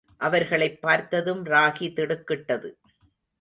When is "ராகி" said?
1.45-1.93